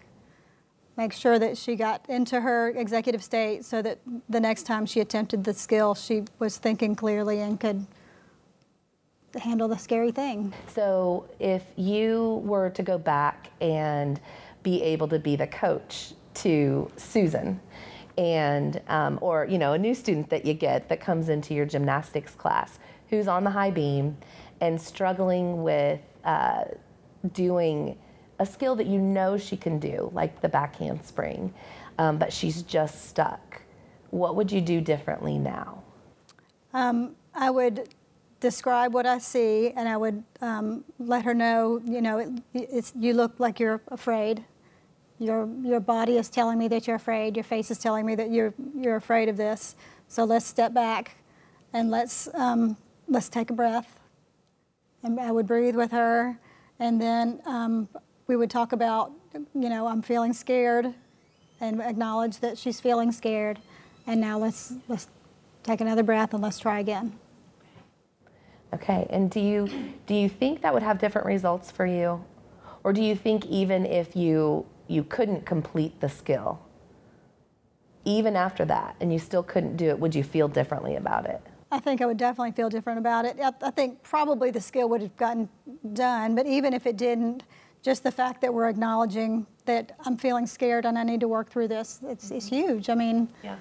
Make 0.95 1.11
sure 1.11 1.37
that 1.37 1.57
she 1.57 1.75
got 1.75 2.09
into 2.09 2.39
her 2.39 2.69
executive 2.69 3.21
state 3.21 3.65
so 3.65 3.81
that 3.81 3.99
the 4.29 4.39
next 4.39 4.63
time 4.63 4.85
she 4.85 5.01
attempted 5.01 5.43
the 5.43 5.53
skill, 5.53 5.93
she 5.93 6.23
was 6.39 6.57
thinking 6.57 6.95
clearly 6.95 7.41
and 7.41 7.59
could 7.59 7.85
handle 9.37 9.67
the 9.67 9.77
scary 9.77 10.11
thing. 10.11 10.53
So 10.67 11.29
if 11.39 11.63
you 11.75 12.41
were 12.45 12.69
to 12.71 12.81
go 12.81 12.97
back 12.97 13.49
and 13.61 14.19
be 14.63 14.81
able 14.81 15.07
to 15.07 15.19
be 15.19 15.35
the 15.35 15.47
coach 15.47 16.13
to 16.35 16.91
Susan. 16.97 17.59
And 18.17 18.81
um, 18.87 19.17
or 19.21 19.45
you 19.45 19.57
know 19.57 19.73
a 19.73 19.77
new 19.77 19.93
student 19.93 20.29
that 20.29 20.45
you 20.45 20.53
get 20.53 20.89
that 20.89 20.99
comes 20.99 21.29
into 21.29 21.53
your 21.53 21.65
gymnastics 21.65 22.35
class 22.35 22.79
who's 23.09 23.27
on 23.27 23.43
the 23.43 23.49
high 23.49 23.71
beam 23.71 24.17
and 24.59 24.79
struggling 24.79 25.63
with 25.63 26.01
uh, 26.25 26.65
doing 27.31 27.97
a 28.39 28.45
skill 28.45 28.75
that 28.75 28.87
you 28.87 28.99
know 28.99 29.37
she 29.37 29.55
can 29.55 29.79
do 29.79 30.11
like 30.13 30.41
the 30.41 30.49
back 30.49 30.75
handspring 30.75 31.53
um, 31.99 32.17
but 32.17 32.33
she's 32.33 32.63
just 32.63 33.09
stuck. 33.09 33.61
What 34.09 34.35
would 34.37 34.51
you 34.51 34.61
do 34.61 34.81
differently 34.81 35.37
now? 35.37 35.83
Um, 36.73 37.15
i 37.35 37.49
would 37.49 37.89
describe 38.39 38.93
what 38.93 39.05
i 39.05 39.17
see 39.17 39.71
and 39.75 39.87
i 39.89 39.97
would 39.97 40.23
um, 40.41 40.83
let 40.97 41.25
her 41.25 41.33
know 41.33 41.81
you 41.85 42.01
know 42.01 42.39
it, 42.53 42.91
you 42.95 43.13
look 43.13 43.39
like 43.39 43.59
you're 43.59 43.81
afraid 43.89 44.43
your, 45.19 45.49
your 45.63 45.81
body 45.81 46.17
is 46.17 46.29
telling 46.29 46.57
me 46.57 46.69
that 46.69 46.87
you're 46.87 46.95
afraid. 46.95 47.35
Your 47.35 47.43
face 47.43 47.69
is 47.69 47.77
telling 47.77 48.05
me 48.05 48.15
that 48.15 48.31
you're, 48.31 48.53
you're 48.73 48.95
afraid 48.95 49.27
of 49.27 49.35
this. 49.35 49.75
So 50.07 50.23
let's 50.23 50.45
step 50.45 50.73
back 50.73 51.17
and 51.73 51.91
let's, 51.91 52.29
um, 52.33 52.77
let's 53.07 53.27
take 53.27 53.49
a 53.49 53.53
breath. 53.53 53.99
And 55.03 55.19
I 55.19 55.31
would 55.31 55.45
breathe 55.45 55.75
with 55.75 55.91
her. 55.91 56.39
And 56.79 57.01
then 57.01 57.41
um, 57.45 57.89
we 58.27 58.37
would 58.37 58.49
talk 58.49 58.71
about, 58.71 59.11
you 59.53 59.69
know, 59.69 59.87
I'm 59.87 60.01
feeling 60.01 60.31
scared 60.31 60.93
and 61.59 61.81
acknowledge 61.81 62.39
that 62.39 62.57
she's 62.57 62.79
feeling 62.79 63.11
scared. 63.11 63.59
And 64.07 64.21
now 64.21 64.39
let's, 64.39 64.73
let's 64.87 65.07
take 65.63 65.81
another 65.81 66.03
breath 66.03 66.33
and 66.33 66.41
let's 66.41 66.59
try 66.59 66.79
again. 66.79 67.19
Okay, 68.73 69.07
and 69.09 69.31
do 69.31 69.39
you, 69.39 69.67
do 70.05 70.13
you 70.13 70.29
think 70.29 70.61
that 70.61 70.73
would 70.73 70.83
have 70.83 70.99
different 70.99 71.25
results 71.25 71.71
for 71.71 71.85
you? 71.85 72.23
Or 72.83 72.93
do 72.93 73.01
you 73.01 73.15
think 73.15 73.45
even 73.47 73.85
if 73.85 74.15
you 74.15 74.65
you 74.87 75.03
couldn't 75.03 75.45
complete 75.45 75.99
the 76.01 76.09
skill, 76.09 76.59
even 78.05 78.35
after 78.35 78.65
that, 78.65 78.95
and 78.99 79.13
you 79.13 79.19
still 79.19 79.43
couldn't 79.43 79.77
do 79.77 79.89
it, 79.89 79.99
would 79.99 80.15
you 80.15 80.23
feel 80.23 80.47
differently 80.47 80.95
about 80.95 81.25
it? 81.25 81.41
I 81.71 81.79
think 81.79 82.01
I 82.01 82.07
would 82.07 82.17
definitely 82.17 82.53
feel 82.53 82.69
different 82.69 82.97
about 82.97 83.25
it. 83.25 83.37
I 83.61 83.69
think 83.69 84.01
probably 84.01 84.49
the 84.49 84.59
skill 84.59 84.89
would 84.89 85.01
have 85.01 85.15
gotten 85.15 85.47
done, 85.93 86.33
but 86.33 86.47
even 86.47 86.73
if 86.73 86.87
it 86.87 86.97
didn't, 86.97 87.43
just 87.83 88.03
the 88.03 88.11
fact 88.11 88.41
that 88.41 88.51
we're 88.51 88.67
acknowledging 88.67 89.45
that 89.65 89.95
I'm 90.05 90.17
feeling 90.17 90.47
scared 90.47 90.85
and 90.85 90.97
I 90.97 91.03
need 91.03 91.19
to 91.19 91.27
work 91.27 91.49
through 91.49 91.67
this, 91.67 91.99
it's, 92.07 92.31
it's 92.31 92.47
mm-hmm. 92.47 92.55
huge. 92.55 92.89
I 92.89 92.95
mean, 92.95 93.29
yeah. 93.43 93.57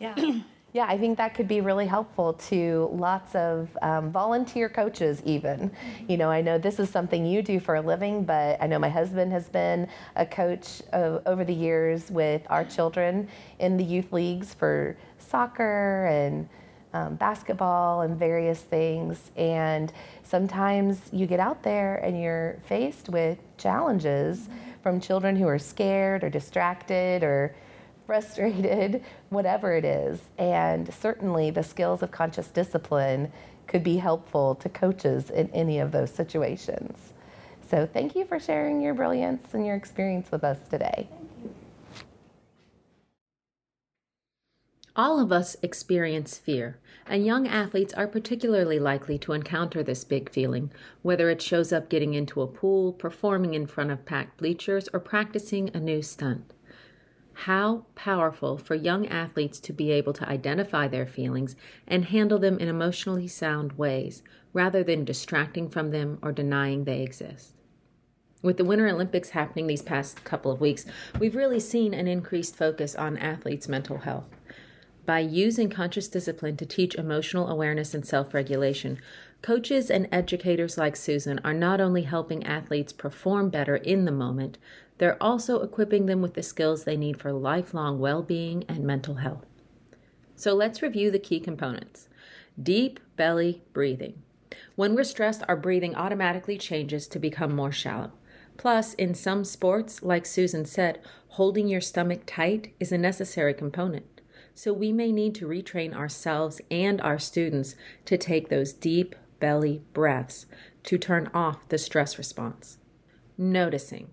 Yeah. 0.00 0.14
Yeah, 0.74 0.86
I 0.88 0.98
think 0.98 1.18
that 1.18 1.34
could 1.34 1.46
be 1.46 1.60
really 1.60 1.86
helpful 1.86 2.32
to 2.48 2.90
lots 2.92 3.36
of 3.36 3.68
um, 3.80 4.10
volunteer 4.10 4.68
coaches, 4.68 5.22
even. 5.24 5.70
Mm-hmm. 5.70 6.10
You 6.10 6.16
know, 6.16 6.28
I 6.28 6.40
know 6.40 6.58
this 6.58 6.80
is 6.80 6.90
something 6.90 7.24
you 7.24 7.42
do 7.42 7.60
for 7.60 7.76
a 7.76 7.80
living, 7.80 8.24
but 8.24 8.60
I 8.60 8.66
know 8.66 8.80
my 8.80 8.88
husband 8.88 9.30
has 9.30 9.48
been 9.48 9.86
a 10.16 10.26
coach 10.26 10.82
over 10.92 11.44
the 11.44 11.54
years 11.54 12.10
with 12.10 12.42
our 12.50 12.64
children 12.64 13.28
in 13.60 13.76
the 13.76 13.84
youth 13.84 14.12
leagues 14.12 14.52
for 14.52 14.96
soccer 15.18 16.06
and 16.06 16.48
um, 16.92 17.14
basketball 17.14 18.00
and 18.00 18.18
various 18.18 18.62
things. 18.62 19.30
And 19.36 19.92
sometimes 20.24 21.02
you 21.12 21.26
get 21.26 21.38
out 21.38 21.62
there 21.62 21.98
and 21.98 22.20
you're 22.20 22.58
faced 22.66 23.08
with 23.10 23.38
challenges 23.58 24.48
from 24.82 24.98
children 24.98 25.36
who 25.36 25.46
are 25.46 25.58
scared 25.58 26.24
or 26.24 26.30
distracted 26.30 27.22
or 27.22 27.54
frustrated, 28.06 29.02
whatever 29.30 29.74
it 29.74 29.84
is. 29.84 30.20
And 30.38 30.92
certainly 30.92 31.50
the 31.50 31.62
skills 31.62 32.02
of 32.02 32.10
conscious 32.10 32.48
discipline 32.48 33.32
could 33.66 33.82
be 33.82 33.96
helpful 33.96 34.54
to 34.56 34.68
coaches 34.68 35.30
in 35.30 35.48
any 35.50 35.78
of 35.78 35.92
those 35.92 36.10
situations. 36.10 37.12
So 37.68 37.86
thank 37.86 38.14
you 38.14 38.24
for 38.24 38.38
sharing 38.38 38.80
your 38.80 38.94
brilliance 38.94 39.54
and 39.54 39.66
your 39.66 39.74
experience 39.74 40.30
with 40.30 40.44
us 40.44 40.58
today. 40.68 41.08
All 44.96 45.18
of 45.18 45.32
us 45.32 45.56
experience 45.60 46.38
fear, 46.38 46.78
and 47.04 47.26
young 47.26 47.48
athletes 47.48 47.92
are 47.94 48.06
particularly 48.06 48.78
likely 48.78 49.18
to 49.18 49.32
encounter 49.32 49.82
this 49.82 50.04
big 50.04 50.30
feeling, 50.30 50.70
whether 51.02 51.30
it 51.30 51.42
shows 51.42 51.72
up 51.72 51.88
getting 51.88 52.14
into 52.14 52.42
a 52.42 52.46
pool, 52.46 52.92
performing 52.92 53.54
in 53.54 53.66
front 53.66 53.90
of 53.90 54.04
packed 54.04 54.36
bleachers, 54.36 54.88
or 54.92 55.00
practicing 55.00 55.68
a 55.74 55.80
new 55.80 56.00
stunt. 56.00 56.53
How 57.34 57.84
powerful 57.94 58.56
for 58.56 58.74
young 58.74 59.06
athletes 59.08 59.60
to 59.60 59.72
be 59.72 59.90
able 59.90 60.12
to 60.14 60.28
identify 60.28 60.88
their 60.88 61.06
feelings 61.06 61.56
and 61.86 62.06
handle 62.06 62.38
them 62.38 62.58
in 62.58 62.68
emotionally 62.68 63.28
sound 63.28 63.72
ways, 63.72 64.22
rather 64.52 64.82
than 64.82 65.04
distracting 65.04 65.68
from 65.68 65.90
them 65.90 66.18
or 66.22 66.32
denying 66.32 66.84
they 66.84 67.02
exist. 67.02 67.54
With 68.40 68.56
the 68.56 68.64
Winter 68.64 68.88
Olympics 68.88 69.30
happening 69.30 69.66
these 69.66 69.82
past 69.82 70.22
couple 70.24 70.52
of 70.52 70.60
weeks, 70.60 70.86
we've 71.18 71.34
really 71.34 71.60
seen 71.60 71.92
an 71.94 72.06
increased 72.06 72.56
focus 72.56 72.94
on 72.94 73.16
athletes' 73.18 73.68
mental 73.68 73.98
health. 73.98 74.28
By 75.06 75.20
using 75.20 75.68
conscious 75.68 76.08
discipline 76.08 76.56
to 76.58 76.66
teach 76.66 76.94
emotional 76.94 77.48
awareness 77.48 77.94
and 77.94 78.06
self 78.06 78.32
regulation, 78.32 78.98
coaches 79.42 79.90
and 79.90 80.08
educators 80.10 80.78
like 80.78 80.96
Susan 80.96 81.40
are 81.44 81.52
not 81.52 81.80
only 81.80 82.02
helping 82.02 82.44
athletes 82.44 82.92
perform 82.92 83.50
better 83.50 83.76
in 83.76 84.04
the 84.04 84.12
moment, 84.12 84.56
they're 84.98 85.22
also 85.22 85.60
equipping 85.60 86.06
them 86.06 86.22
with 86.22 86.34
the 86.34 86.42
skills 86.42 86.84
they 86.84 86.96
need 86.96 87.20
for 87.20 87.32
lifelong 87.32 87.98
well 87.98 88.22
being 88.22 88.64
and 88.68 88.84
mental 88.84 89.16
health. 89.16 89.46
So 90.36 90.54
let's 90.54 90.82
review 90.82 91.10
the 91.10 91.18
key 91.18 91.40
components 91.40 92.08
deep 92.62 93.00
belly 93.16 93.62
breathing. 93.72 94.22
When 94.76 94.94
we're 94.94 95.04
stressed, 95.04 95.42
our 95.48 95.56
breathing 95.56 95.94
automatically 95.94 96.58
changes 96.58 97.08
to 97.08 97.18
become 97.18 97.54
more 97.54 97.72
shallow. 97.72 98.12
Plus, 98.56 98.94
in 98.94 99.14
some 99.14 99.44
sports, 99.44 100.02
like 100.02 100.24
Susan 100.24 100.64
said, 100.64 101.00
holding 101.30 101.66
your 101.66 101.80
stomach 101.80 102.22
tight 102.26 102.72
is 102.78 102.92
a 102.92 102.98
necessary 102.98 103.54
component. 103.54 104.20
So 104.54 104.72
we 104.72 104.92
may 104.92 105.10
need 105.10 105.34
to 105.36 105.48
retrain 105.48 105.94
ourselves 105.94 106.60
and 106.70 107.00
our 107.00 107.18
students 107.18 107.74
to 108.04 108.16
take 108.16 108.48
those 108.48 108.72
deep 108.72 109.16
belly 109.40 109.82
breaths 109.92 110.46
to 110.84 110.96
turn 110.96 111.28
off 111.34 111.68
the 111.68 111.78
stress 111.78 112.18
response. 112.18 112.78
Noticing. 113.36 114.10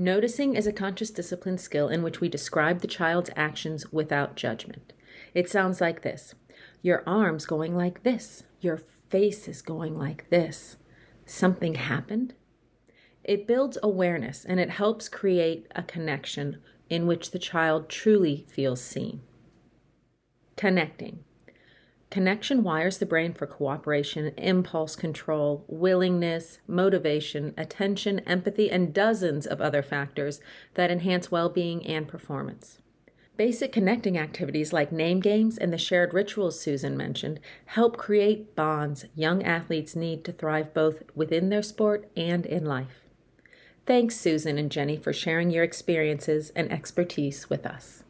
Noticing 0.00 0.56
is 0.56 0.66
a 0.66 0.72
conscious 0.72 1.10
discipline 1.10 1.58
skill 1.58 1.90
in 1.90 2.02
which 2.02 2.22
we 2.22 2.30
describe 2.30 2.80
the 2.80 2.88
child's 2.88 3.28
actions 3.36 3.92
without 3.92 4.34
judgment. 4.34 4.94
It 5.34 5.50
sounds 5.50 5.78
like 5.78 6.00
this 6.00 6.34
Your 6.80 7.02
arm's 7.06 7.44
going 7.44 7.76
like 7.76 8.02
this. 8.02 8.44
Your 8.62 8.78
face 9.10 9.46
is 9.46 9.60
going 9.60 9.98
like 9.98 10.30
this. 10.30 10.78
Something 11.26 11.74
happened? 11.74 12.32
It 13.24 13.46
builds 13.46 13.76
awareness 13.82 14.42
and 14.42 14.58
it 14.58 14.70
helps 14.70 15.10
create 15.10 15.66
a 15.76 15.82
connection 15.82 16.62
in 16.88 17.06
which 17.06 17.32
the 17.32 17.38
child 17.38 17.90
truly 17.90 18.46
feels 18.48 18.80
seen. 18.80 19.20
Connecting. 20.56 21.24
Connection 22.10 22.64
wires 22.64 22.98
the 22.98 23.06
brain 23.06 23.32
for 23.32 23.46
cooperation, 23.46 24.32
impulse 24.36 24.96
control, 24.96 25.64
willingness, 25.68 26.58
motivation, 26.66 27.54
attention, 27.56 28.18
empathy, 28.20 28.68
and 28.68 28.92
dozens 28.92 29.46
of 29.46 29.60
other 29.60 29.80
factors 29.80 30.40
that 30.74 30.90
enhance 30.90 31.30
well 31.30 31.48
being 31.48 31.86
and 31.86 32.08
performance. 32.08 32.80
Basic 33.36 33.72
connecting 33.72 34.18
activities 34.18 34.72
like 34.72 34.90
name 34.90 35.20
games 35.20 35.56
and 35.56 35.72
the 35.72 35.78
shared 35.78 36.12
rituals 36.12 36.60
Susan 36.60 36.96
mentioned 36.96 37.38
help 37.66 37.96
create 37.96 38.56
bonds 38.56 39.04
young 39.14 39.44
athletes 39.44 39.94
need 39.94 40.24
to 40.24 40.32
thrive 40.32 40.74
both 40.74 41.04
within 41.14 41.48
their 41.48 41.62
sport 41.62 42.10
and 42.16 42.44
in 42.44 42.66
life. 42.66 43.04
Thanks, 43.86 44.16
Susan 44.16 44.58
and 44.58 44.70
Jenny, 44.70 44.96
for 44.96 45.12
sharing 45.12 45.50
your 45.50 45.64
experiences 45.64 46.50
and 46.56 46.70
expertise 46.72 47.48
with 47.48 47.64
us. 47.64 48.02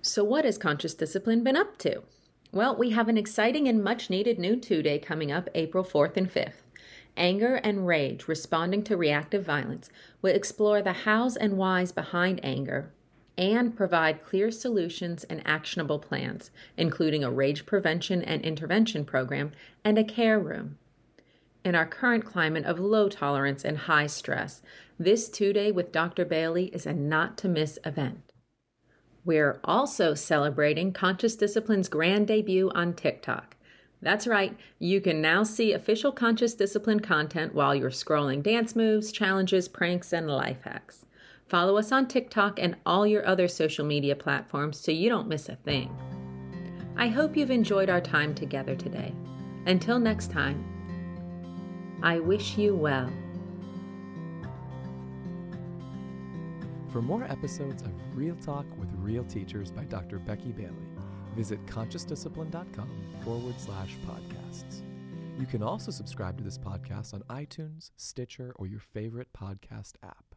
So, 0.00 0.22
what 0.22 0.44
has 0.44 0.56
Conscious 0.56 0.94
Discipline 0.94 1.42
been 1.42 1.56
up 1.56 1.76
to? 1.78 2.04
Well, 2.54 2.76
we 2.76 2.90
have 2.90 3.08
an 3.08 3.18
exciting 3.18 3.66
and 3.66 3.82
much 3.82 4.08
needed 4.08 4.38
new 4.38 4.54
two 4.54 4.80
day 4.80 5.00
coming 5.00 5.32
up 5.32 5.48
April 5.56 5.82
4th 5.82 6.16
and 6.16 6.32
5th. 6.32 6.62
Anger 7.16 7.56
and 7.56 7.84
Rage 7.84 8.28
Responding 8.28 8.84
to 8.84 8.96
Reactive 8.96 9.44
Violence 9.44 9.90
will 10.22 10.32
explore 10.32 10.80
the 10.80 10.92
hows 10.92 11.36
and 11.36 11.56
whys 11.56 11.90
behind 11.90 12.38
anger 12.44 12.92
and 13.36 13.76
provide 13.76 14.24
clear 14.24 14.52
solutions 14.52 15.24
and 15.24 15.42
actionable 15.44 15.98
plans, 15.98 16.52
including 16.76 17.24
a 17.24 17.30
rage 17.32 17.66
prevention 17.66 18.22
and 18.22 18.42
intervention 18.42 19.04
program 19.04 19.50
and 19.84 19.98
a 19.98 20.04
care 20.04 20.38
room. 20.38 20.78
In 21.64 21.74
our 21.74 21.86
current 21.86 22.24
climate 22.24 22.66
of 22.66 22.78
low 22.78 23.08
tolerance 23.08 23.64
and 23.64 23.78
high 23.78 24.06
stress, 24.06 24.62
this 24.96 25.28
two 25.28 25.52
day 25.52 25.72
with 25.72 25.90
Dr. 25.90 26.24
Bailey 26.24 26.66
is 26.66 26.86
a 26.86 26.92
not 26.92 27.36
to 27.38 27.48
miss 27.48 27.80
event. 27.84 28.23
We're 29.24 29.58
also 29.64 30.14
celebrating 30.14 30.92
Conscious 30.92 31.34
Discipline's 31.34 31.88
grand 31.88 32.26
debut 32.26 32.70
on 32.74 32.92
TikTok. 32.92 33.56
That's 34.02 34.26
right, 34.26 34.54
you 34.78 35.00
can 35.00 35.22
now 35.22 35.44
see 35.44 35.72
official 35.72 36.12
Conscious 36.12 36.52
Discipline 36.52 37.00
content 37.00 37.54
while 37.54 37.74
you're 37.74 37.90
scrolling 37.90 38.42
dance 38.42 38.76
moves, 38.76 39.10
challenges, 39.10 39.66
pranks, 39.66 40.12
and 40.12 40.28
life 40.28 40.58
hacks. 40.62 41.06
Follow 41.48 41.78
us 41.78 41.90
on 41.90 42.06
TikTok 42.06 42.58
and 42.58 42.76
all 42.84 43.06
your 43.06 43.26
other 43.26 43.48
social 43.48 43.86
media 43.86 44.14
platforms 44.14 44.78
so 44.78 44.92
you 44.92 45.08
don't 45.08 45.28
miss 45.28 45.48
a 45.48 45.56
thing. 45.56 45.96
I 46.96 47.08
hope 47.08 47.36
you've 47.36 47.50
enjoyed 47.50 47.88
our 47.88 48.00
time 48.00 48.34
together 48.34 48.76
today. 48.76 49.14
Until 49.66 49.98
next 49.98 50.30
time, 50.30 50.62
I 52.02 52.18
wish 52.18 52.58
you 52.58 52.74
well. 52.74 53.10
For 56.94 57.02
more 57.02 57.24
episodes 57.24 57.82
of 57.82 57.90
Real 58.16 58.36
Talk 58.36 58.66
with 58.78 58.88
Real 58.98 59.24
Teachers 59.24 59.72
by 59.72 59.82
Dr. 59.82 60.20
Becky 60.20 60.52
Bailey, 60.52 60.86
visit 61.34 61.58
consciousdiscipline.com 61.66 62.88
forward 63.24 63.56
slash 63.58 63.96
podcasts. 64.06 64.82
You 65.36 65.44
can 65.44 65.60
also 65.60 65.90
subscribe 65.90 66.38
to 66.38 66.44
this 66.44 66.56
podcast 66.56 67.12
on 67.12 67.22
iTunes, 67.22 67.90
Stitcher, 67.96 68.52
or 68.54 68.68
your 68.68 68.78
favorite 68.78 69.26
podcast 69.32 69.94
app. 70.04 70.33